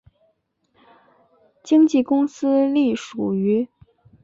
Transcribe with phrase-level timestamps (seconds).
[1.63, 3.69] 经纪公司隶属于。